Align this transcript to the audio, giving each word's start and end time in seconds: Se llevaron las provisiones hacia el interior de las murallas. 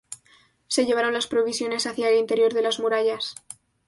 Se 0.67 0.87
llevaron 0.87 1.13
las 1.13 1.27
provisiones 1.27 1.85
hacia 1.85 2.09
el 2.09 2.17
interior 2.17 2.53
de 2.55 2.63
las 2.63 2.79
murallas. 2.79 3.35